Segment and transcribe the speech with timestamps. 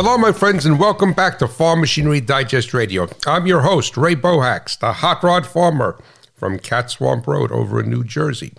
[0.00, 3.08] Hello, my friends, and welcome back to Farm Machinery Digest Radio.
[3.26, 6.00] I'm your host, Ray Bohacz, the hot rod farmer
[6.36, 8.52] from Cat Swamp Road over in New Jersey.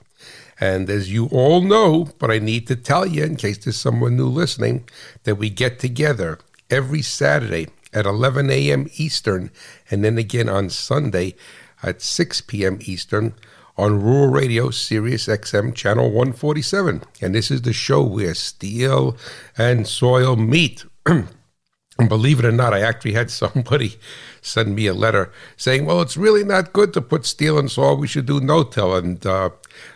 [0.60, 4.18] And as you all know, but I need to tell you in case there's someone
[4.18, 4.90] new listening,
[5.24, 6.40] that we get together
[6.70, 8.90] every Saturday at 11 a.m.
[8.98, 9.50] Eastern,
[9.90, 11.36] and then again on Sunday
[11.82, 12.80] at 6 p.m.
[12.82, 13.34] Eastern
[13.78, 17.02] on Rural Radio, Sirius XM, Channel 147.
[17.22, 19.16] And this is the show where steel
[19.58, 20.84] and soil meet.
[21.06, 21.28] And
[22.10, 23.96] believe it or not, I actually had somebody
[24.42, 27.98] send me a letter saying, "Well, it's really not good to put steel in soil.
[27.98, 29.52] We should do no-till." And uh,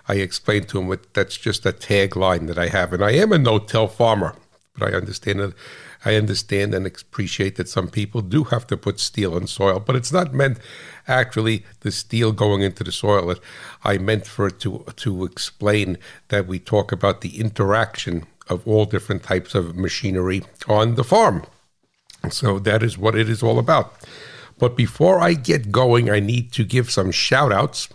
[0.08, 3.32] I explained to him that that's just a tagline that I have, and I am
[3.32, 4.36] a no-till farmer.
[4.78, 5.54] But I understand that
[6.06, 9.96] I understand and appreciate that some people do have to put steel in soil, but
[9.96, 10.58] it's not meant
[11.08, 13.36] actually the steel going into the soil.
[13.84, 18.86] I meant for it to to explain that we talk about the interaction of all
[18.86, 21.46] different types of machinery on the farm.
[22.30, 23.94] So that is what it is all about.
[24.58, 27.90] But before I get going, I need to give some shout outs.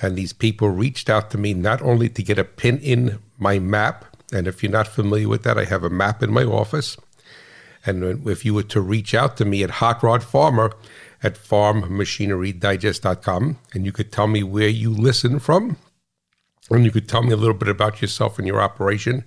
[0.00, 3.58] And these people reached out to me not only to get a pin in my
[3.58, 6.96] map, and if you're not familiar with that, I have a map in my office.
[7.84, 10.72] And if you were to reach out to me at Hot Rod Farmer
[11.22, 15.76] at farmmachinerydigest.com, and you could tell me where you listen from,
[16.70, 19.24] and you could tell me a little bit about yourself and your operation,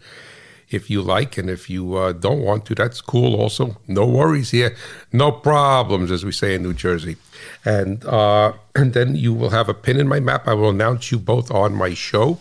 [0.73, 1.37] if you like.
[1.37, 3.77] And if you uh, don't want to, that's cool also.
[3.87, 4.75] No worries here.
[5.11, 7.17] No problems, as we say in New Jersey.
[7.65, 10.47] And, uh, and then you will have a pin in my map.
[10.47, 12.39] I will announce you both on my show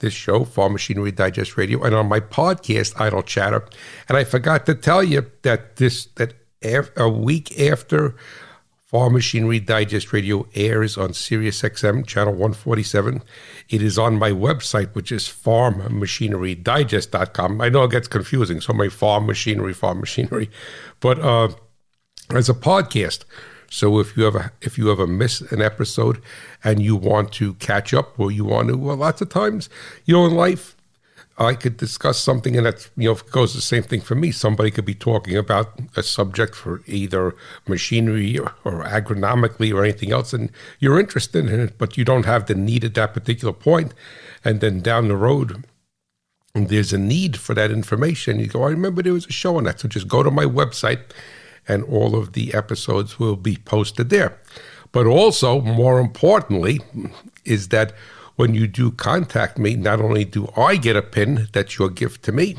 [0.00, 3.64] this show, Farm Machinery Digest Radio, and on my podcast, Idle Chatter.
[4.08, 8.16] And I forgot to tell you that this that a week after
[8.88, 13.22] Farm Machinery Digest Radio airs on Sirius XM channel 147.
[13.68, 17.60] It is on my website, which is farmmachinerydigest.com.
[17.60, 20.50] I know it gets confusing, so my farm machinery, farm machinery,
[21.00, 21.50] but uh,
[22.30, 23.26] as a podcast.
[23.70, 26.22] So if you ever if you ever miss an episode
[26.64, 29.68] and you want to catch up, or you want to, well, lots of times,
[30.06, 30.77] you know, in life,
[31.40, 34.32] I could discuss something, and that you know goes the same thing for me.
[34.32, 37.34] Somebody could be talking about a subject for either
[37.68, 40.50] machinery or, or, agronomically or anything else, and
[40.80, 43.94] you're interested in it, but you don't have the need at that particular point.
[44.44, 45.64] And then down the road,
[46.54, 48.40] there's a need for that information.
[48.40, 50.44] You go, I remember there was a show on that, so just go to my
[50.44, 51.02] website,
[51.68, 54.36] and all of the episodes will be posted there.
[54.90, 56.80] But also, more importantly,
[57.44, 57.92] is that
[58.38, 62.22] when you do contact me, not only do I get a pin, that's your gift
[62.22, 62.56] to me,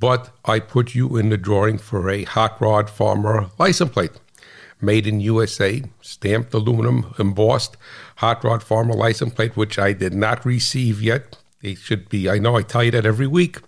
[0.00, 4.12] but I put you in the drawing for a Hot Rod Farmer license plate.
[4.80, 7.76] Made in USA, stamped aluminum, embossed
[8.16, 11.36] Hot Rod Farmer license plate, which I did not receive yet.
[11.60, 13.58] It should be, I know I tell you that every week,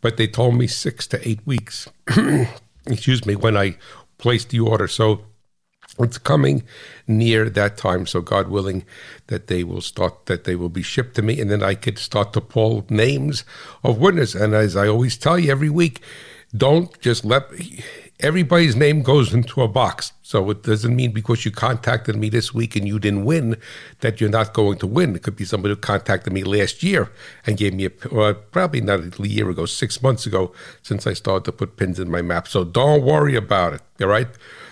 [0.00, 1.88] but they told me six to eight weeks,
[2.86, 3.78] excuse me, when I
[4.18, 4.86] placed the order.
[4.86, 5.24] So
[5.98, 6.62] it's coming
[7.06, 8.06] near that time.
[8.06, 8.84] So god willing
[9.28, 11.98] that they will start that they will be shipped to me and then i could
[11.98, 13.44] start to pull names
[13.84, 16.00] of winners and as i always tell you every week
[16.56, 17.44] don't just let
[18.20, 22.52] everybody's name goes into a box so it doesn't mean because you contacted me this
[22.52, 23.56] week and you didn't win
[24.00, 27.10] that you're not going to win it could be somebody who contacted me last year
[27.46, 30.52] and gave me a or probably not a year ago six months ago
[30.82, 34.08] since i started to put pins in my map so don't worry about it all
[34.08, 34.28] right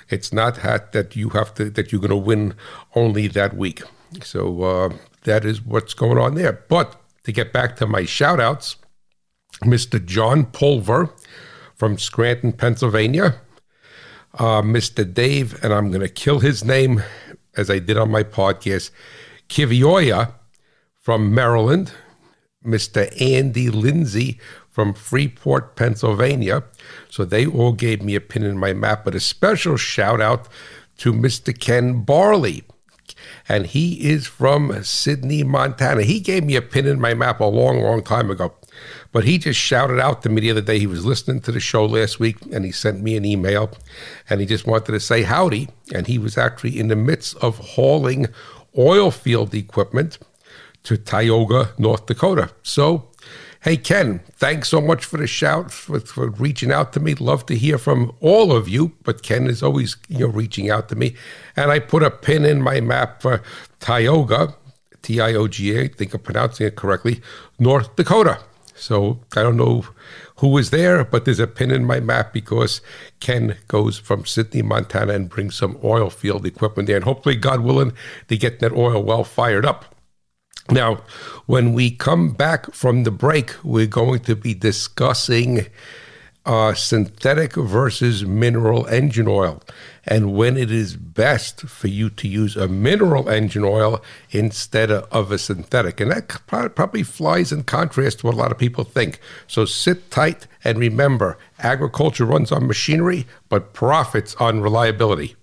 [0.08, 2.54] it's not hat that you have to that you're going to win
[2.94, 3.82] only that week.
[4.22, 4.90] So uh,
[5.24, 6.64] that is what's going on there.
[6.68, 8.76] But to get back to my shout outs,
[9.62, 10.04] Mr.
[10.04, 11.10] John Pulver
[11.76, 13.41] from Scranton, Pennsylvania,
[14.34, 15.12] uh, Mr.
[15.12, 17.03] Dave, and I'm going to kill his name
[17.56, 18.91] as I did on my podcast,
[19.48, 20.32] Kivioya
[21.00, 21.92] from Maryland,
[22.65, 23.09] Mr.
[23.20, 26.65] Andy Lindsay from Freeport, Pennsylvania.
[27.09, 30.48] So they all gave me a pin in my map, but a special shout out
[30.98, 31.59] to Mr.
[31.59, 32.65] Ken Barley.
[33.48, 36.03] And he is from Sidney, Montana.
[36.03, 38.53] He gave me a pin in my map a long, long time ago.
[39.16, 40.78] But he just shouted out to me the other day.
[40.78, 43.71] He was listening to the show last week and he sent me an email
[44.28, 45.71] and he just wanted to say howdy.
[45.95, 48.27] And he was actually in the midst of hauling
[48.77, 50.18] oil field equipment
[50.83, 52.51] to Tioga, North Dakota.
[52.63, 53.09] So
[53.63, 57.15] Hey, Ken, thanks so much for the shout, for, for, reaching out to me.
[57.15, 60.91] Love to hear from all of you, but Ken is always you know reaching out
[60.91, 61.16] to me.
[61.57, 63.42] And I put a pin in my map for
[63.80, 64.54] Tioga,
[65.01, 67.22] T I O G A, I think I'm pronouncing it correctly,
[67.59, 68.41] North Dakota.
[68.76, 69.86] So I don't know
[70.36, 72.80] who was there, but there's a pin in my map because
[73.20, 76.96] Ken goes from Sidney, Montana, and brings some oil field equipment there.
[76.96, 77.92] And hopefully, God willing,
[78.28, 79.96] they get that oil well fired up.
[80.70, 81.02] Now,
[81.46, 85.66] when we come back from the break, we're going to be discussing
[86.47, 89.60] uh, synthetic versus mineral engine oil
[90.07, 94.01] and when it is best for you to use a mineral engine oil
[94.31, 96.01] instead of a synthetic.
[96.01, 99.21] And that probably flies in contrast to what a lot of people think.
[99.48, 105.34] So sit tight and remember agriculture runs on machinery, but profits on reliability.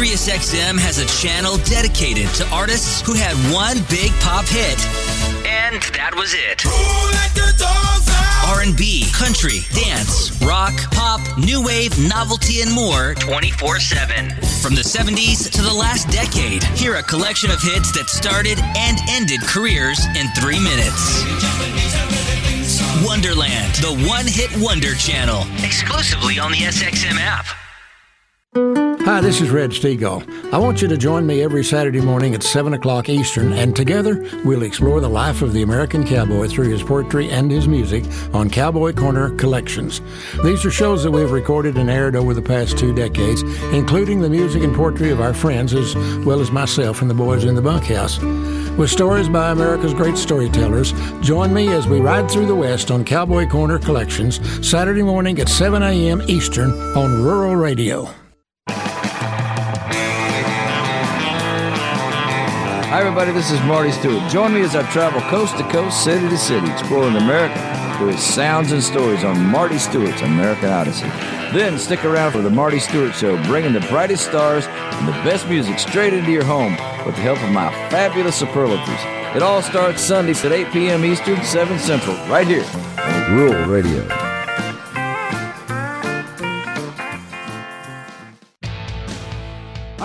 [0.00, 4.80] SiriusXM has a channel dedicated to artists who had one big pop hit.
[5.44, 6.64] And that was it.
[8.48, 14.40] R&B, country, dance, rock, pop, new wave, novelty, and more 24-7.
[14.64, 18.96] From the 70s to the last decade, hear a collection of hits that started and
[19.10, 21.28] ended careers in three minutes.
[23.04, 27.44] Wonderland, the One Hit Wonder channel, exclusively on the SXM app.
[29.04, 30.22] Hi, this is Red Steagall.
[30.52, 34.22] I want you to join me every Saturday morning at 7 o'clock Eastern, and together
[34.44, 38.04] we'll explore the life of the American cowboy through his poetry and his music
[38.34, 40.02] on Cowboy Corner Collections.
[40.44, 43.42] These are shows that we've recorded and aired over the past two decades,
[43.72, 45.96] including the music and poetry of our friends as
[46.26, 48.18] well as myself and the boys in the bunkhouse.
[48.76, 50.92] With stories by America's great storytellers,
[51.22, 55.48] join me as we ride through the West on Cowboy Corner Collections, Saturday morning at
[55.48, 56.20] 7 a.m.
[56.28, 58.10] Eastern on Rural Radio.
[62.90, 64.28] Hi, everybody, this is Marty Stuart.
[64.32, 67.54] Join me as I travel coast to coast, city to city, exploring America
[67.96, 71.06] through its sounds and stories on Marty Stuart's American Odyssey.
[71.56, 75.48] Then stick around for the Marty Stuart Show, bringing the brightest stars and the best
[75.48, 76.72] music straight into your home
[77.06, 79.00] with the help of my fabulous superlatives.
[79.36, 81.04] It all starts Sundays at 8 p.m.
[81.04, 82.66] Eastern, 7 Central, right here
[82.98, 84.29] on Rural Radio.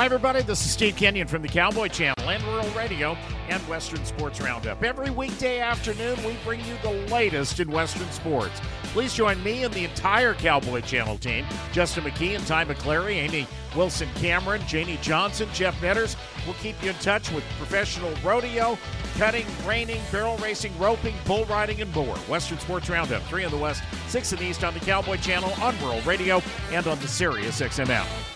[0.05, 0.43] Hi, everybody.
[0.43, 3.17] This is Steve Kenyon from the Cowboy Channel and Rural Radio
[3.49, 4.83] and Western Sports Roundup.
[4.83, 8.61] Every weekday afternoon, we bring you the latest in Western sports.
[8.93, 13.47] Please join me and the entire Cowboy Channel team Justin McKee and Ty McClary, Amy
[13.75, 16.15] Wilson Cameron, Janie Johnson, Jeff Netters.
[16.45, 18.77] We'll keep you in touch with professional rodeo,
[19.17, 22.15] cutting, reining, barrel racing, roping, bull riding, and more.
[22.29, 25.51] Western Sports Roundup, 3 in the West, 6 in the East on the Cowboy Channel,
[25.63, 28.34] on Rural Radio, and on the Sirius XM app.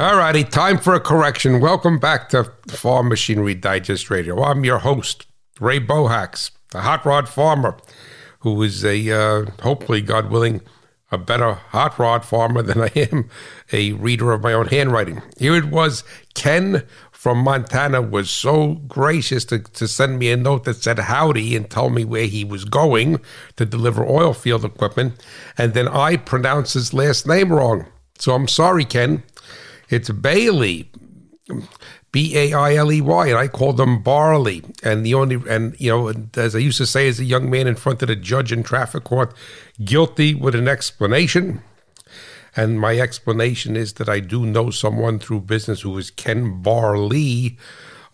[0.00, 1.60] All righty, time for a correction.
[1.60, 4.42] Welcome back to Farm Machinery Digest Radio.
[4.42, 5.26] I'm your host,
[5.60, 7.76] Ray Bohacz, the hot rod farmer,
[8.38, 10.62] who is a, uh, hopefully, God willing,
[11.12, 13.28] a better hot rod farmer than I am
[13.72, 15.20] a reader of my own handwriting.
[15.38, 16.02] Here it was
[16.32, 21.54] Ken from Montana was so gracious to, to send me a note that said howdy
[21.54, 23.20] and tell me where he was going
[23.56, 25.22] to deliver oil field equipment.
[25.58, 27.84] And then I pronounced his last name wrong.
[28.18, 29.24] So I'm sorry, Ken.
[29.90, 30.88] It's Bailey,
[32.12, 34.62] B A I L E Y, and I called them Barley.
[34.82, 37.66] And the only, and you know, as I used to say as a young man
[37.66, 39.34] in front of the judge in traffic court,
[39.84, 41.62] guilty with an explanation.
[42.56, 47.58] And my explanation is that I do know someone through business who is Ken Barley,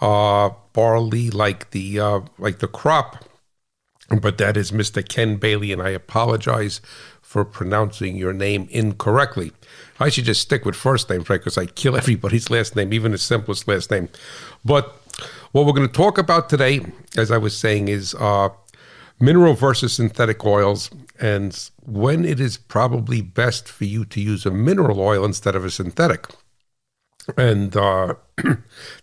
[0.01, 3.25] uh, Barley like the uh, like the crop,
[4.21, 5.07] but that is Mr.
[5.07, 6.81] Ken Bailey, and I apologize
[7.37, 9.53] for pronouncing your name incorrectly.
[10.01, 11.39] I should just stick with first name, right?
[11.39, 14.09] Because I kill everybody's last name, even the simplest last name.
[14.65, 15.03] But
[15.53, 16.81] what we're going to talk about today,
[17.15, 18.49] as I was saying, is uh,
[19.21, 20.91] mineral versus synthetic oils
[21.21, 25.63] and when it is probably best for you to use a mineral oil instead of
[25.63, 26.29] a synthetic.
[27.37, 28.15] And uh,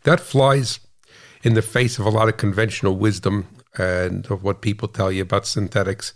[0.05, 0.79] that flies
[1.43, 3.47] in the face of a lot of conventional wisdom
[3.77, 6.13] and of what people tell you about synthetics.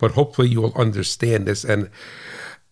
[0.00, 1.64] But hopefully, you will understand this.
[1.64, 1.90] And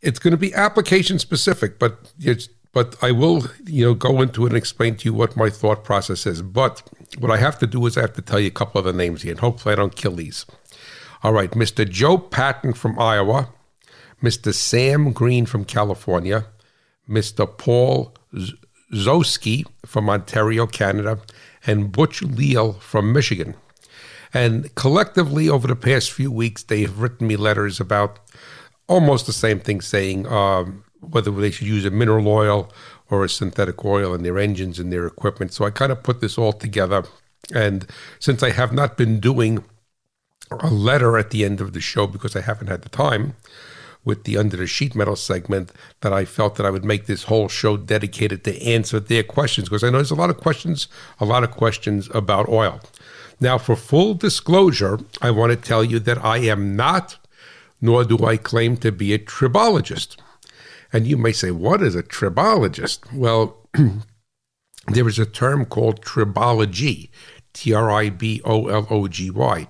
[0.01, 4.45] it's going to be application specific, but it's but I will, you know, go into
[4.45, 6.43] it and explain to you what my thought process is.
[6.43, 6.83] But
[7.19, 8.93] what I have to do is I have to tell you a couple of the
[8.93, 10.45] names here, and hopefully I don't kill these.
[11.23, 11.89] All right, Mr.
[11.89, 13.49] Joe Patton from Iowa,
[14.23, 14.53] Mr.
[14.53, 16.47] Sam Green from California,
[17.09, 17.47] Mr.
[17.59, 18.15] Paul
[18.93, 21.21] Zoski from Ontario, Canada,
[21.67, 23.55] and Butch Leal from Michigan.
[24.35, 28.19] And collectively, over the past few weeks, they have written me letters about
[28.87, 32.73] almost the same thing, saying um, whether they should use a mineral oil
[33.11, 35.53] or a synthetic oil in their engines and their equipment.
[35.53, 37.05] So I kind of put this all together.
[37.55, 37.87] And
[38.19, 39.65] since I have not been doing
[40.51, 43.35] a letter at the end of the show because I haven't had the time
[44.05, 47.25] with the under the sheet metal segment, that I felt that I would make this
[47.25, 50.89] whole show dedicated to answer their questions because I know there's a lot of questions,
[51.21, 52.81] a lot of questions about oil.
[53.41, 57.19] Now, for full disclosure, I want to tell you that I am not
[57.81, 60.17] nor do I claim to be a tribologist.
[60.93, 63.13] And you may say, what is a tribologist?
[63.13, 63.57] Well,
[64.89, 67.11] there is a term called tribology,
[67.53, 69.69] T R I B O L O G Y.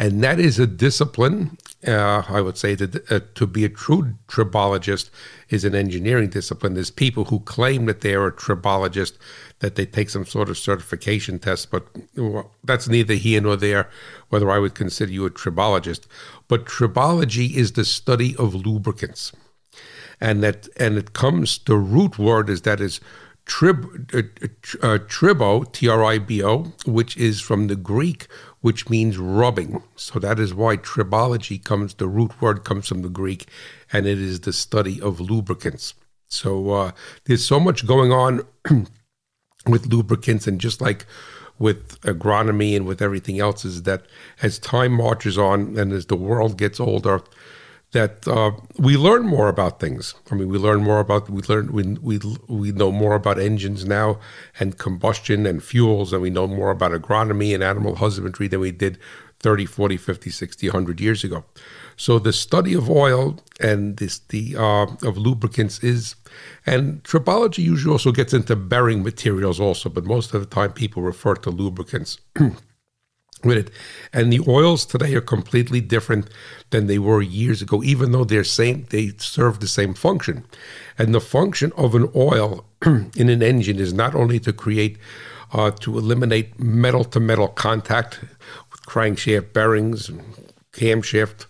[0.00, 4.14] And that is a discipline, uh, I would say that uh, to be a true
[4.28, 5.10] tribologist
[5.48, 6.74] is an engineering discipline.
[6.74, 9.14] There's people who claim that they are a tribologist,
[9.58, 13.90] that they take some sort of certification test, but well, that's neither here nor there
[14.28, 16.06] whether I would consider you a tribologist.
[16.46, 19.32] But tribology is the study of lubricants.
[20.20, 23.00] And that and it comes the root word is that is
[23.46, 24.18] trib, uh,
[24.82, 28.28] uh, tribo, T R I B O, which is from the Greek,
[28.60, 29.82] which means rubbing.
[29.96, 33.48] So that is why tribology comes, the root word comes from the Greek,
[33.92, 35.94] and it is the study of lubricants.
[36.28, 36.90] So uh,
[37.24, 38.42] there's so much going on
[39.66, 41.06] with lubricants, and just like
[41.58, 44.06] with agronomy and with everything else, is that
[44.42, 47.22] as time marches on and as the world gets older,
[47.92, 50.14] that uh, we learn more about things.
[50.30, 53.86] I mean, we learn more about we learn we we we know more about engines
[53.86, 54.18] now
[54.60, 58.72] and combustion and fuels, and we know more about agronomy and animal husbandry than we
[58.72, 58.98] did
[59.40, 61.44] 30, 40, 50, 60, 100 years ago.
[61.96, 66.14] So the study of oil and this the uh, of lubricants is,
[66.66, 71.02] and tribology usually also gets into bearing materials also, but most of the time people
[71.02, 72.18] refer to lubricants.
[73.44, 73.70] with it.
[74.12, 76.28] And the oils today are completely different
[76.70, 80.44] than they were years ago, even though they're same they serve the same function.
[80.98, 84.98] And the function of an oil in an engine is not only to create
[85.52, 88.20] uh, to eliminate metal to metal contact
[88.70, 90.10] with crankshaft bearings,
[90.72, 91.46] camshaft,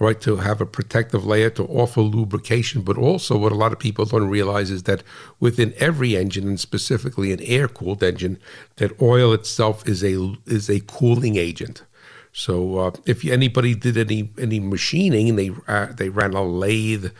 [0.00, 2.82] right, to have a protective layer to offer lubrication.
[2.82, 5.04] But also, what a lot of people don't realize is that
[5.38, 8.38] within every engine, and specifically an air cooled engine,
[8.76, 11.84] that oil itself is a is a cooling agent.
[12.32, 17.12] So, uh, if anybody did any any machining, they uh, they ran a lathe,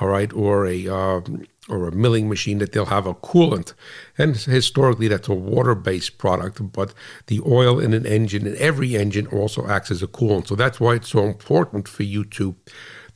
[0.00, 3.74] all right, or a um, or a milling machine that they'll have a coolant.
[4.16, 6.94] And historically, that's a water based product, but
[7.26, 10.48] the oil in an engine, in every engine, also acts as a coolant.
[10.48, 12.56] So that's why it's so important for you to,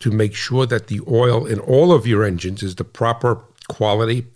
[0.01, 4.27] to make sure that the oil in all of your engines is the proper quality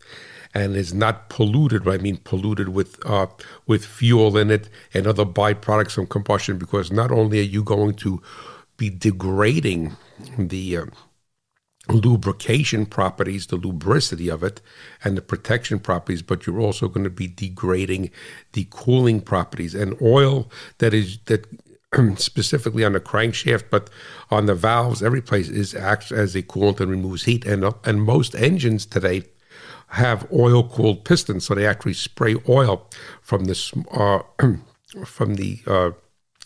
[0.55, 1.87] and is not polluted.
[1.87, 3.27] I mean, polluted with uh,
[3.67, 6.59] with fuel in it and other byproducts from combustion.
[6.59, 8.23] Because not only are you going to
[8.79, 9.97] be degrading
[10.39, 10.87] the uh,
[11.89, 14.61] lubrication properties, the lubricity of it,
[15.05, 18.11] and the protection properties, but you're also going to be degrading
[18.53, 19.75] the cooling properties.
[19.75, 21.47] And oil that is that
[22.17, 23.91] specifically on the crankshaft, but
[24.31, 27.45] on the valves, every place is acts as a coolant and removes heat.
[27.47, 29.25] And and most engines today
[29.89, 32.89] have oil cooled pistons, so they actually spray oil
[33.23, 33.57] from the
[33.93, 34.23] uh,
[35.05, 35.91] from the uh,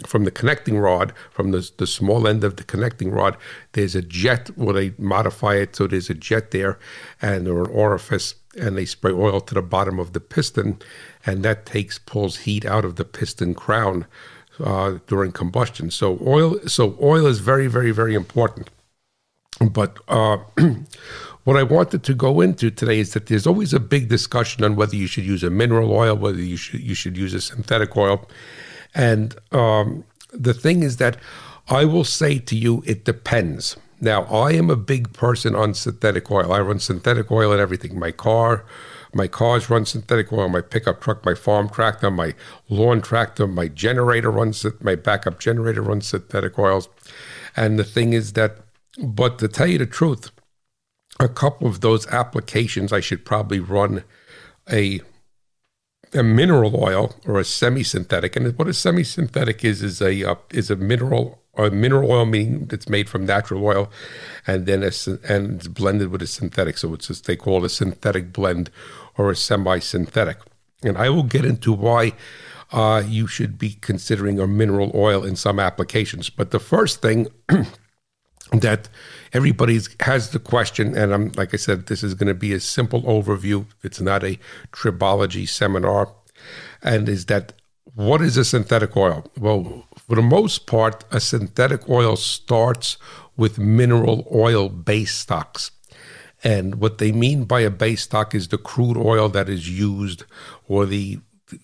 [0.07, 3.37] from the connecting rod, from the, the small end of the connecting rod,
[3.73, 6.79] there's a jet where they modify it so there's a jet there
[7.21, 10.79] and or an orifice, and they spray oil to the bottom of the piston,
[11.25, 14.07] and that takes pulls heat out of the piston crown
[14.63, 15.91] uh, during combustion.
[15.91, 18.71] So oil, so oil is very, very, very important.
[19.61, 20.39] But uh,
[21.45, 24.77] what I wanted to go into today is that there's always a big discussion on
[24.77, 27.97] whether you should use a mineral oil, whether you should you should use a synthetic
[27.97, 28.29] oil.
[28.95, 31.17] And um, the thing is that
[31.69, 33.77] I will say to you, it depends.
[34.01, 36.53] Now, I am a big person on synthetic oil.
[36.53, 37.99] I run synthetic oil in everything.
[37.99, 38.65] My car,
[39.13, 40.49] my cars run synthetic oil.
[40.49, 42.35] My pickup truck, my farm tractor, my
[42.69, 44.65] lawn tractor, my generator runs.
[44.81, 46.89] My backup generator runs synthetic oils.
[47.57, 48.59] And the thing is that,
[49.03, 50.31] but to tell you the truth,
[51.19, 54.03] a couple of those applications, I should probably run
[54.73, 55.01] a
[56.15, 58.37] a mineral oil or a semi-synthetic.
[58.37, 62.69] And what a semi-synthetic is is a uh, is a mineral or mineral oil meaning
[62.73, 63.91] it's made from natural oil,
[64.47, 64.93] and then a,
[65.29, 66.79] and it's blended with a synthetic.
[66.79, 68.71] So it's just, they call it a synthetic blend
[69.17, 70.39] or a semi-synthetic.
[70.83, 72.13] And I will get into why
[72.73, 76.31] uh, you should be considering a mineral oil in some applications.
[76.31, 77.27] But the first thing
[78.53, 78.89] that
[79.33, 82.61] everybody has the question, and I'm like I said, this is going to be a
[82.61, 83.67] simple overview.
[83.83, 84.39] It's not a
[84.73, 86.13] tribology seminar,
[86.83, 87.53] and is that
[87.95, 89.25] what is a synthetic oil?
[89.39, 92.97] Well, for the most part, a synthetic oil starts
[93.37, 95.71] with mineral oil base stocks.
[96.43, 100.25] And what they mean by a base stock is the crude oil that is used
[100.69, 101.21] or the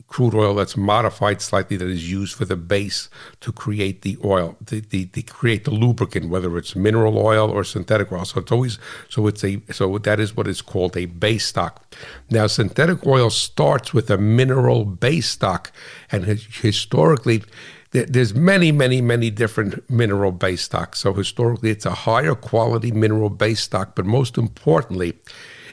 [0.06, 3.08] crude oil that's modified slightly that is used for the base
[3.40, 7.64] to create the oil, to, to, to, create the lubricant, whether it's mineral oil or
[7.64, 8.24] synthetic oil.
[8.24, 8.78] So it's always
[9.08, 11.94] so it's a so that is what is called a base stock.
[12.30, 15.72] Now synthetic oil starts with a mineral base stock,
[16.10, 17.42] and historically.
[17.92, 20.98] There's many, many, many different mineral base stocks.
[20.98, 25.14] So historically, it's a higher quality mineral base stock, but most importantly,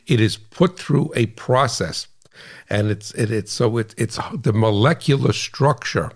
[0.07, 2.07] it is put through a process
[2.69, 6.11] and it's it, it's so it, it's the molecular structure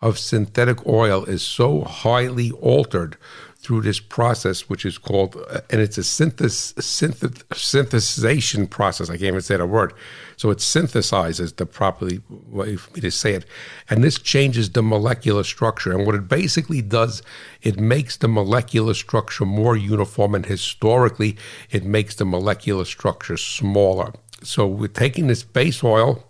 [0.00, 3.16] of synthetic oil is so highly altered
[3.64, 7.20] through this process, which is called, uh, and it's a synthes, synth,
[7.54, 9.08] synthesization process.
[9.08, 9.94] I can't even say the word.
[10.36, 13.46] So it synthesizes the properly way for me to say it.
[13.88, 15.92] And this changes the molecular structure.
[15.92, 17.22] And what it basically does,
[17.62, 20.34] it makes the molecular structure more uniform.
[20.34, 21.38] And historically,
[21.70, 24.12] it makes the molecular structure smaller.
[24.44, 26.22] So we're taking this base oil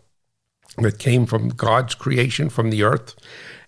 [0.78, 3.14] that came from God's creation from the earth,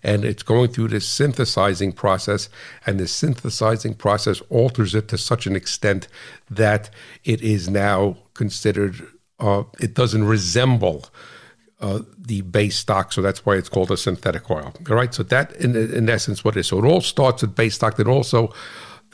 [0.03, 2.49] and it's going through this synthesizing process,
[2.85, 6.07] and the synthesizing process alters it to such an extent
[6.49, 6.89] that
[7.23, 9.07] it is now considered,
[9.39, 11.05] uh, it doesn't resemble.
[11.79, 14.73] Uh, the base stock, so that's why it's called a synthetic oil.
[14.89, 16.67] All right, so that in, in essence what it is.
[16.67, 18.51] So it all starts with base stock, then also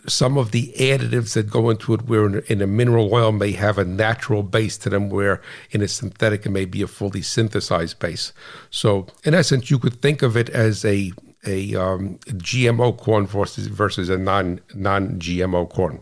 [0.08, 3.78] some of the additives that go into it, where in a mineral oil may have
[3.78, 5.42] a natural base to them, where
[5.72, 8.34] in a synthetic it may be a fully synthesized base.
[8.70, 11.12] So, in essence, you could think of it as a
[11.46, 16.02] a um, GMO corn versus versus a non non GMO corn.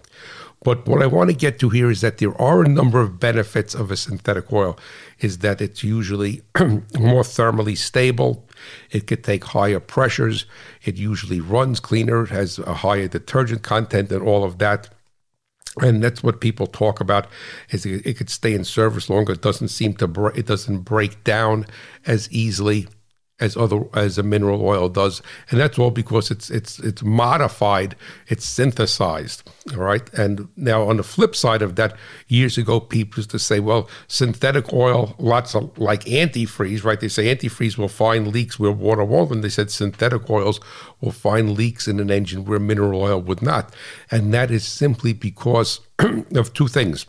[0.64, 3.20] But what I want to get to here is that there are a number of
[3.20, 4.78] benefits of a synthetic oil.
[5.20, 8.48] Is that it's usually more thermally stable.
[8.92, 10.46] It could take higher pressures.
[10.84, 12.24] It usually runs cleaner.
[12.24, 14.90] It has a higher detergent content and all of that.
[15.78, 17.28] And that's what people talk about.
[17.72, 19.34] Is it, it could stay in service longer.
[19.34, 20.38] It doesn't seem to break.
[20.38, 21.66] It doesn't break down
[22.06, 22.88] as easily
[23.42, 27.96] as other as a mineral oil does, and that's all because it's it's it's modified,
[28.28, 30.10] it's synthesized, all right.
[30.14, 33.90] And now on the flip side of that, years ago people used to say, well,
[34.08, 37.00] synthetic oil, lots of like antifreeze, right?
[37.00, 40.60] They say antifreeze will find leaks where water won't, and they said synthetic oils
[41.02, 43.74] will find leaks in an engine where mineral oil would not,
[44.10, 47.06] and that is simply because of two things.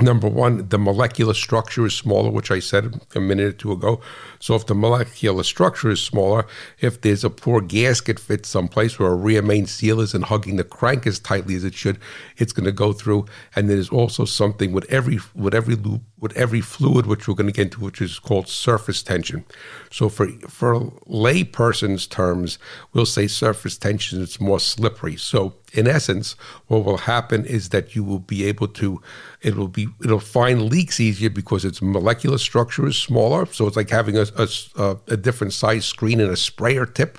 [0.00, 4.00] Number one, the molecular structure is smaller, which I said a minute or two ago.
[4.38, 6.46] So, if the molecular structure is smaller,
[6.78, 10.62] if there's a poor gasket fit someplace where a rear main seal isn't hugging the
[10.62, 11.98] crank as tightly as it should,
[12.36, 13.26] it's going to go through.
[13.56, 17.46] And there's also something with every with every loop with every fluid, which we're going
[17.46, 19.44] to get into, which is called surface tension.
[19.90, 22.60] So, for for layperson's terms,
[22.92, 25.16] we'll say surface tension It's more slippery.
[25.16, 26.32] So, in essence,
[26.66, 29.02] what will happen is that you will be able to,
[29.42, 33.46] it will be, it'll find leaks easier because its molecular structure is smaller.
[33.46, 34.26] So it's like having a,
[34.76, 37.18] a, a different size screen and a sprayer tip,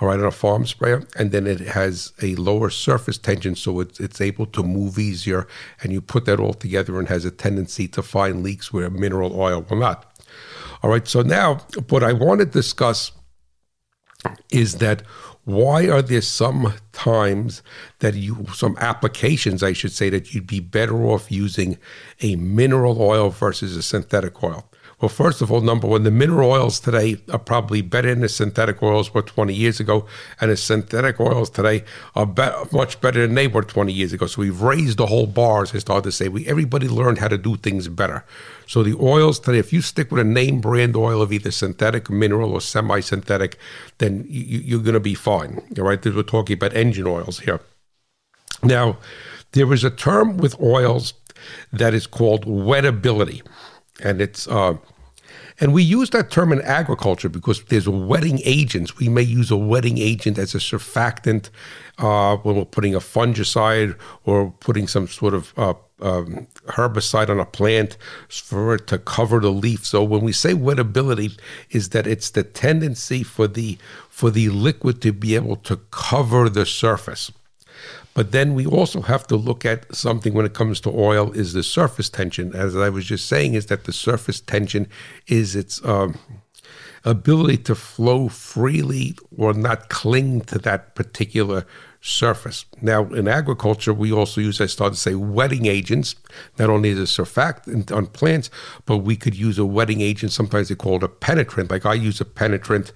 [0.00, 1.06] all right, on a farm sprayer.
[1.16, 5.46] And then it has a lower surface tension, so it's, it's able to move easier.
[5.82, 9.38] And you put that all together and has a tendency to find leaks where mineral
[9.40, 10.04] oil will not.
[10.82, 11.56] All right, so now
[11.88, 13.12] what I want to discuss
[14.50, 15.02] is that
[15.48, 17.62] why are there some times
[18.00, 21.78] that you some applications i should say that you'd be better off using
[22.20, 26.50] a mineral oil versus a synthetic oil well, first of all, number one, the mineral
[26.50, 30.06] oils today are probably better than the synthetic oils were 20 years ago,
[30.40, 31.84] and the synthetic oils today
[32.16, 34.26] are be- much better than they were 20 years ago.
[34.26, 36.28] So we've raised the whole bar, as I started to say.
[36.28, 38.24] We everybody learned how to do things better.
[38.66, 42.10] So the oils today, if you stick with a name brand oil of either synthetic,
[42.10, 43.56] mineral, or semi-synthetic,
[43.98, 45.62] then you, are going to be fine.
[45.78, 47.60] All right, we're talking about engine oils here.
[48.64, 48.98] Now,
[49.52, 51.14] there is a term with oils
[51.72, 53.42] that is called wettability
[54.02, 54.76] and it's uh,
[55.60, 58.96] and we use that term in agriculture because there's wetting agents.
[58.96, 61.50] We may use a wetting agent as a surfactant
[61.98, 67.40] uh, when we're putting a fungicide or putting some sort of uh, um, herbicide on
[67.40, 67.96] a plant
[68.28, 69.84] for it to cover the leaf.
[69.84, 71.36] So when we say wettability,
[71.70, 76.48] is that it's the tendency for the for the liquid to be able to cover
[76.48, 77.32] the surface.
[78.14, 81.52] But then we also have to look at something when it comes to oil is
[81.52, 82.54] the surface tension.
[82.54, 84.88] As I was just saying, is that the surface tension
[85.26, 86.18] is its um,
[87.04, 91.64] ability to flow freely or not cling to that particular
[92.00, 92.64] surface.
[92.80, 96.14] Now, in agriculture, we also use, I started to say, wetting agents,
[96.58, 98.50] not only as a surfactant on plants,
[98.86, 100.32] but we could use a wetting agent.
[100.32, 101.70] Sometimes they call it a penetrant.
[101.70, 102.92] Like I use a penetrant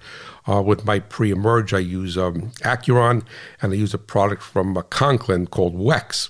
[0.47, 1.73] uh, with my pre-emerge.
[1.73, 3.25] I use um, Acuron,
[3.61, 6.29] and I use a product from uh, Conklin called Wex.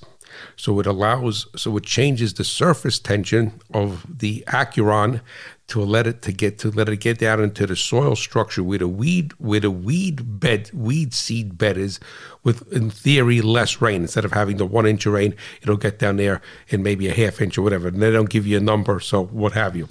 [0.56, 5.22] So it allows, so it changes the surface tension of the Acuron
[5.67, 8.80] to let it to get to let it get down into the soil structure where
[8.80, 12.00] the weed where the weed bed weed seed bed is
[12.43, 14.02] with in theory less rain.
[14.02, 17.13] Instead of having the one inch of rain it'll get down there in maybe a
[17.13, 17.88] half inch or whatever.
[17.88, 19.88] And they don't give you a number so what have you.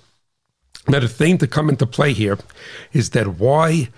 [0.89, 2.39] Now the thing to come into play here
[2.93, 3.89] is that why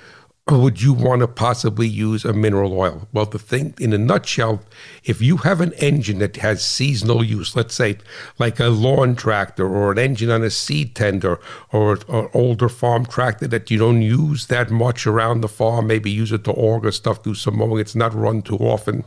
[0.46, 3.09] would you want to possibly use a mineral oil?
[3.14, 4.61] Well, the thing in a nutshell,
[5.02, 7.96] if you have an engine that has seasonal use, let's say
[8.38, 11.40] like a lawn tractor or an engine on a seed tender
[11.72, 16.11] or an older farm tractor that you don't use that much around the farm, maybe
[16.11, 19.02] use it to auger stuff, do some mowing, it's not run too often,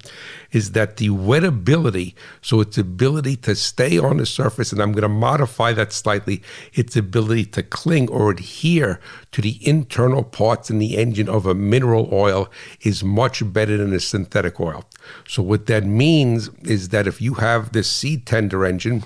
[0.52, 5.02] is that the wettability, so its ability to stay on the surface, and I'm going
[5.04, 6.42] to modify that slightly,
[6.74, 9.00] its ability to cling or adhere
[9.32, 12.50] to the internal parts in the engine of a mineral oil
[12.82, 14.86] is much better than a synthetic oil.
[15.28, 19.04] So, what that means is that if you have this seed tender engine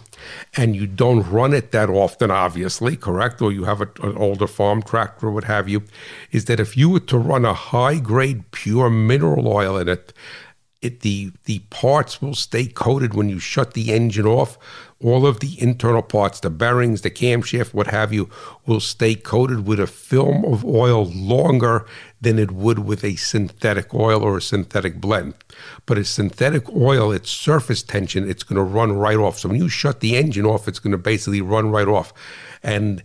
[0.56, 4.48] and you don't run it that often, obviously, correct, or you have a, an older
[4.48, 5.84] farm tractor or what have you,
[6.32, 10.14] is that if you were to run a high grade pure mineral oil in it,
[10.82, 14.58] it, the the parts will stay coated when you shut the engine off.
[15.04, 18.30] All of the internal parts, the bearings, the camshaft, what have you,
[18.67, 21.88] will stay coated with a film of oil longer
[22.20, 25.34] than it would with a synthetic oil or a synthetic blend.
[25.88, 29.39] But a synthetic oil, its surface tension, it's going to run right off.
[29.39, 32.13] So when you shut the engine off, it's going to basically run right off.
[32.62, 33.02] And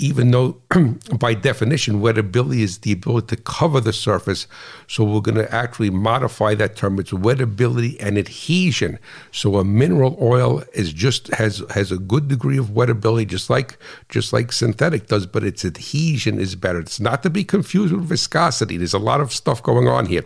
[0.00, 0.60] even though
[1.18, 4.46] by definition wettability is the ability to cover the surface.
[4.88, 6.98] So we're going to actually modify that term.
[6.98, 8.98] It's wettability and adhesion.
[9.30, 13.78] So a mineral oil is just has has a good degree of wettability just like
[14.08, 16.80] just like synthetic does but its adhesion is better.
[16.80, 18.78] It's not to be confused with viscosity.
[18.78, 20.24] There's a lot of stuff going on here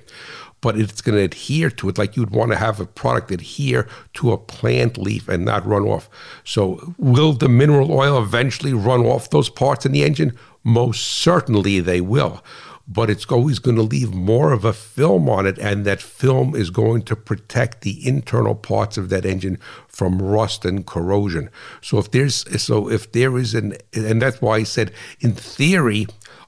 [0.64, 3.86] but it's going to adhere to it like you'd want to have a product adhere
[4.14, 6.08] to a plant leaf and not run off.
[6.42, 10.32] So, will the mineral oil eventually run off those parts in the engine?
[10.62, 12.42] Most certainly they will.
[12.88, 16.54] But it's always going to leave more of a film on it, and that film
[16.54, 21.50] is going to protect the internal parts of that engine from rust and corrosion.
[21.82, 26.06] So if there's so if there is an and that's why I said in theory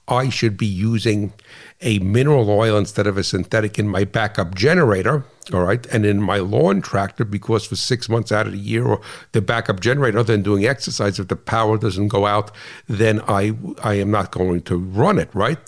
[0.08, 1.32] I should be using
[1.82, 5.24] a mineral oil instead of a synthetic in my backup generator.
[5.52, 5.86] All right.
[5.86, 9.00] And in my lawn tractor, because for six months out of the year, or
[9.32, 12.50] the backup generator, other than doing exercise, if the power doesn't go out,
[12.88, 15.58] then I, I am not going to run it, right?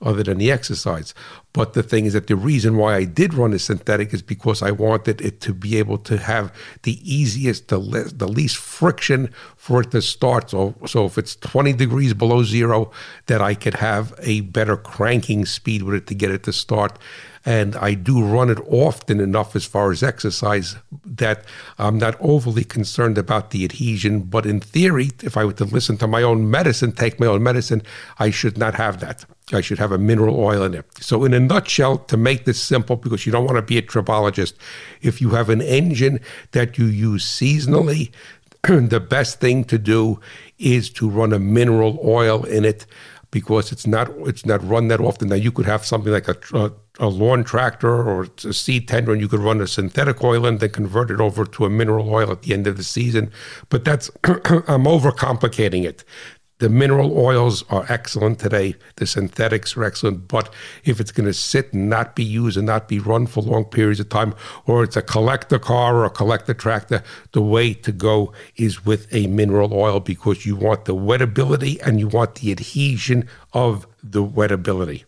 [0.00, 1.12] Other than the exercise.
[1.54, 4.62] But the thing is that the reason why I did run a synthetic is because
[4.62, 9.30] I wanted it to be able to have the easiest, the, le- the least friction
[9.56, 10.50] for it to start.
[10.50, 12.90] So, so if it's 20 degrees below zero,
[13.26, 16.98] that I could have a better cranking speed with it to get it to start.
[17.46, 21.46] And I do run it often enough as far as exercise that
[21.78, 24.20] I'm not overly concerned about the adhesion.
[24.20, 27.42] But in theory, if I were to listen to my own medicine, take my own
[27.42, 27.82] medicine,
[28.18, 29.24] I should not have that.
[29.52, 30.84] I should have a mineral oil in it.
[31.00, 33.82] So, in a nutshell, to make this simple, because you don't want to be a
[33.82, 34.54] tribologist,
[35.00, 36.20] if you have an engine
[36.52, 38.10] that you use seasonally,
[38.62, 40.20] the best thing to do
[40.58, 42.86] is to run a mineral oil in it
[43.30, 45.28] because it's not it's not run that often.
[45.28, 49.12] Now you could have something like a, a, a lawn tractor or a seed tender,
[49.12, 52.12] and you could run a synthetic oil and then convert it over to a mineral
[52.12, 53.30] oil at the end of the season.
[53.68, 56.04] But that's I'm overcomplicating it.
[56.58, 58.74] The mineral oils are excellent today.
[58.96, 60.26] The synthetics are excellent.
[60.26, 60.52] But
[60.84, 63.64] if it's going to sit and not be used and not be run for long
[63.64, 64.34] periods of time,
[64.66, 69.06] or it's a collector car or a collector tractor, the way to go is with
[69.14, 74.24] a mineral oil because you want the wettability and you want the adhesion of the
[74.24, 75.04] wettability.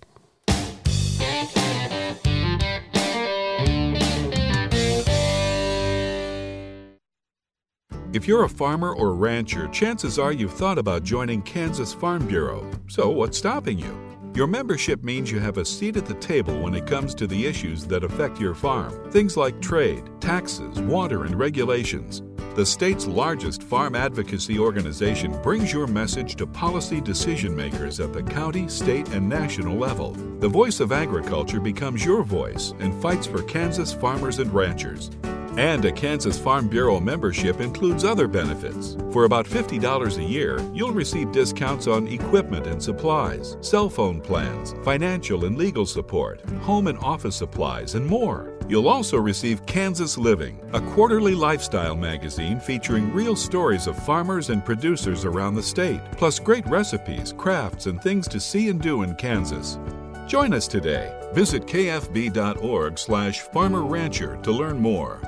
[8.12, 12.68] If you're a farmer or rancher, chances are you've thought about joining Kansas Farm Bureau.
[12.88, 13.96] So, what's stopping you?
[14.35, 17.46] Your membership means you have a seat at the table when it comes to the
[17.46, 19.12] issues that affect your farm.
[19.12, 22.23] Things like trade, taxes, water, and regulations.
[22.57, 28.25] The state's largest farm advocacy organization brings your message to policy decision makers at the
[28.25, 30.14] county, state, and national level.
[30.40, 35.11] The voice of agriculture becomes your voice and fights for Kansas farmers and ranchers.
[35.57, 38.97] And a Kansas Farm Bureau membership includes other benefits.
[39.13, 44.75] For about $50 a year, you'll receive discounts on equipment and supplies, cell phone plans,
[44.85, 48.57] financial and legal support, home and office supplies, and more.
[48.69, 54.65] You'll also receive Kansas Living, a quarterly lifestyle magazine featuring real stories of farmers and
[54.65, 59.17] producers around the state, plus great recipes, crafts, and things to see and do in
[59.17, 59.81] Kansas.
[60.29, 61.13] Join us today.
[61.33, 65.21] Visit kfb.org slash farmerrancher to learn more.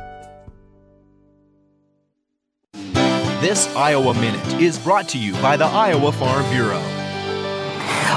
[3.43, 6.81] This Iowa Minute is brought to you by the Iowa Farm Bureau.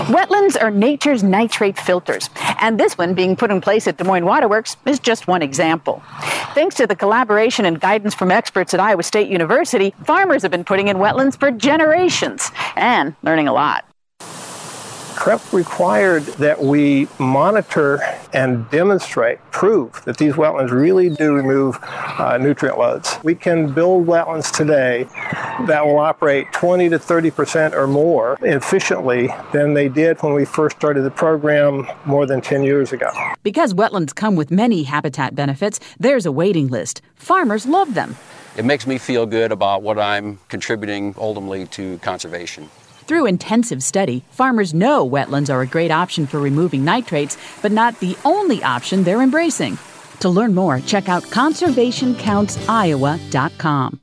[0.06, 2.30] Wetlands are nature's nitrate filters,
[2.62, 6.04] and this one being put in place at Des Moines Waterworks is just one example.
[6.54, 10.64] Thanks to the collaboration and guidance from experts at Iowa State University, farmers have been
[10.64, 13.84] putting in wetlands for generations and learning a lot.
[15.16, 18.00] CREP required that we monitor
[18.34, 23.18] and demonstrate, prove that these wetlands really do remove uh, nutrient loads.
[23.24, 25.06] We can build wetlands today
[25.68, 30.46] that will operate 20 to 30 percent or more efficiently than they did when we
[30.46, 33.10] first started the program more than 10 years ago.
[33.42, 37.02] Because wetlands come with many habitat benefits, there's a waiting list.
[37.16, 38.18] Farmers love them.
[38.58, 42.70] It makes me feel good about what I'm contributing ultimately to conservation.
[43.08, 48.00] Through intensive study, farmers know wetlands are a great option for removing nitrates, but not
[48.00, 49.78] the only option they're embracing.
[50.22, 54.00] To learn more, check out conservationcountsiowa.com.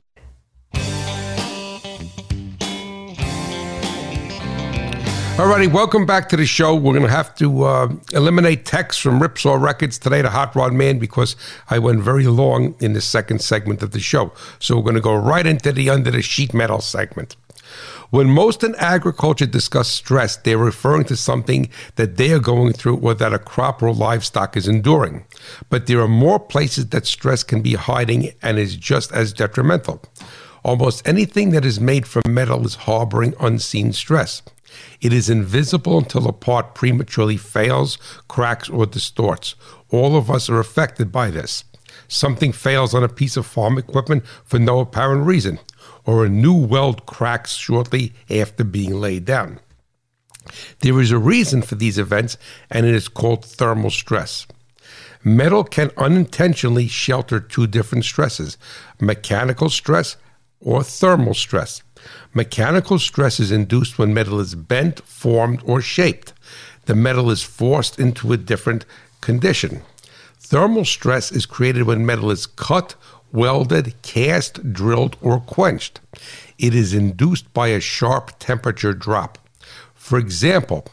[5.39, 6.75] All righty, welcome back to the show.
[6.75, 10.73] We're going to have to uh, eliminate text from Ripsaw Records today to Hot Rod
[10.73, 11.35] Man because
[11.71, 14.31] I went very long in the second segment of the show.
[14.59, 17.35] So we're going to go right into the under the sheet metal segment.
[18.13, 22.97] When most in agriculture discuss stress, they're referring to something that they are going through
[22.97, 25.25] or that a crop or livestock is enduring.
[25.71, 30.03] But there are more places that stress can be hiding and is just as detrimental.
[30.61, 34.43] Almost anything that is made from metal is harboring unseen stress.
[35.01, 37.97] It is invisible until a part prematurely fails,
[38.27, 39.55] cracks, or distorts.
[39.89, 41.63] All of us are affected by this.
[42.07, 45.57] Something fails on a piece of farm equipment for no apparent reason
[46.05, 49.59] or a new weld cracks shortly after being laid down.
[50.79, 52.37] There is a reason for these events,
[52.69, 54.45] and it is called thermal stress.
[55.23, 58.57] Metal can unintentionally shelter two different stresses
[58.99, 60.17] mechanical stress
[60.59, 61.81] or thermal stress.
[62.33, 66.33] Mechanical stress is induced when metal is bent, formed, or shaped.
[66.85, 68.85] The metal is forced into a different
[69.21, 69.81] condition.
[70.39, 72.95] Thermal stress is created when metal is cut
[73.33, 75.99] welded, cast, drilled, or quenched.
[76.57, 79.37] It is induced by a sharp temperature drop.
[79.93, 80.85] For example,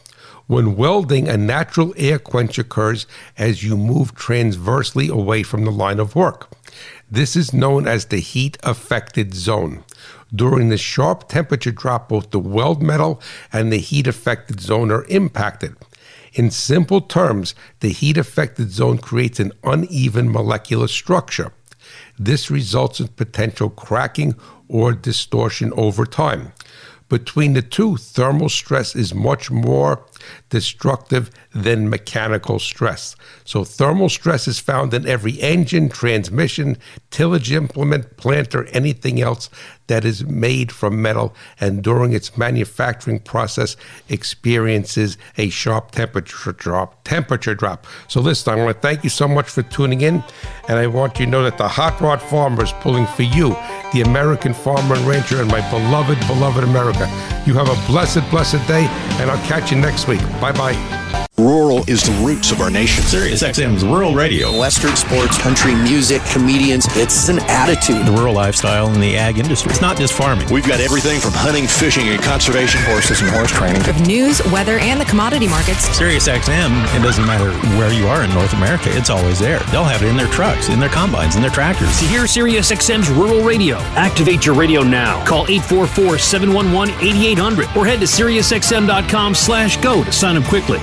[0.47, 5.99] when welding, a natural air quench occurs as you move transversely away from the line
[5.99, 6.49] of work.
[7.09, 9.85] This is known as the heat affected zone.
[10.33, 13.21] During the sharp temperature drop, both the weld metal
[13.53, 15.75] and the heat affected zone are impacted.
[16.33, 21.51] In simple terms, the heat affected zone creates an uneven molecular structure.
[22.17, 24.35] This results in potential cracking
[24.67, 26.53] or distortion over time.
[27.11, 30.05] Between the two, thermal stress is much more
[30.49, 33.17] destructive than mechanical stress.
[33.43, 36.77] So, thermal stress is found in every engine, transmission,
[37.09, 39.49] tillage implement, planter, anything else
[39.91, 43.75] that is made from metal and during its manufacturing process
[44.07, 47.03] experiences a sharp temperature drop.
[47.03, 47.85] Temperature drop.
[48.07, 50.23] So, listen, I want to thank you so much for tuning in,
[50.69, 53.49] and I want you to know that the Hot Rod Farmer is pulling for you,
[53.91, 57.05] the American farmer and rancher, and my beloved, beloved America.
[57.45, 58.85] You have a blessed, blessed day,
[59.19, 60.21] and I'll catch you next week.
[60.39, 61.20] Bye bye.
[61.41, 63.03] Rural is the roots of our nation.
[63.05, 64.51] Sirius XM's Rural Radio.
[64.59, 66.85] Western sports, country music, comedians.
[66.97, 68.05] It's an attitude.
[68.05, 69.71] The rural lifestyle and the ag industry.
[69.71, 70.49] It's not just farming.
[70.51, 73.81] We've got everything from hunting, fishing, and conservation horses and horse training.
[73.89, 75.85] Of news, weather, and the commodity markets.
[75.97, 79.59] Sirius XM, it doesn't matter where you are in North America, it's always there.
[79.71, 81.97] They'll have it in their trucks, in their combines, in their tractors.
[81.99, 85.23] To hear Sirius XM's Rural Radio, activate your radio now.
[85.25, 90.79] Call 844-711-8800 or head to SiriusXM.com slash go to sign up quickly.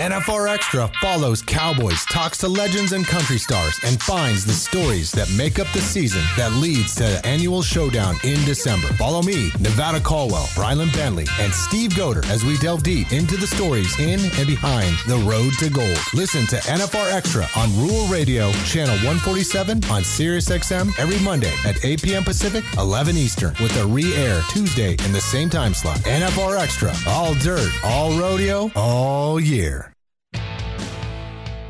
[0.00, 5.30] NFR Extra follows Cowboys, talks to legends and country stars, and finds the stories that
[5.36, 8.88] make up the season that leads to the annual showdown in December.
[8.94, 13.46] Follow me, Nevada Caldwell, Rylan Bentley, and Steve Goder as we delve deep into the
[13.46, 15.98] stories in and behind the road to gold.
[16.14, 21.84] Listen to NFR Extra on Rural Radio, channel 147 on Sirius XM every Monday at
[21.84, 22.24] 8 p.m.
[22.24, 25.98] Pacific, 11 Eastern, with a re-air Tuesday in the same time slot.
[25.98, 29.89] NFR Extra, all dirt, all rodeo, all year.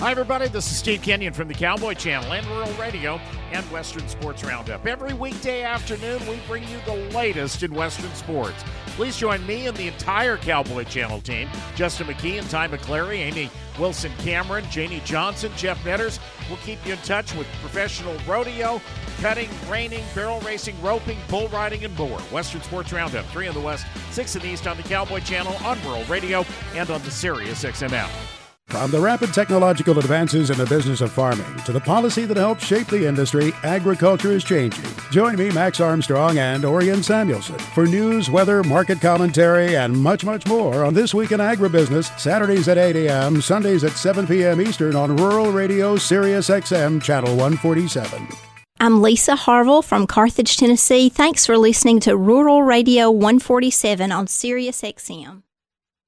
[0.01, 0.49] Hi, everybody.
[0.49, 3.21] This is Steve Kenyon from the Cowboy Channel and Rural Radio
[3.53, 4.87] and Western Sports Roundup.
[4.87, 8.65] Every weekday afternoon, we bring you the latest in Western sports.
[8.97, 13.51] Please join me and the entire Cowboy Channel team Justin McKee and Ty McClary, Amy
[13.79, 16.19] Wilson Cameron, Janie Johnson, Jeff Netters.
[16.49, 18.81] We'll keep you in touch with professional rodeo,
[19.21, 22.21] cutting, reining, barrel racing, roping, bull riding, and more.
[22.33, 25.55] Western Sports Roundup, 3 in the West, 6 in the East on the Cowboy Channel,
[25.63, 28.11] on Rural Radio, and on the Sirius XM app.
[28.71, 32.65] From the rapid technological advances in the business of farming to the policy that helps
[32.65, 34.85] shape the industry, agriculture is changing.
[35.11, 40.47] Join me, Max Armstrong, and Orion Samuelson for news, weather, market commentary, and much, much
[40.47, 44.61] more on This Week in Agribusiness, Saturdays at 8 a.m., Sundays at 7 p.m.
[44.61, 48.29] Eastern on Rural Radio Sirius XM, Channel 147.
[48.79, 51.09] I'm Lisa Harville from Carthage, Tennessee.
[51.09, 55.43] Thanks for listening to Rural Radio 147 on Sirius XM.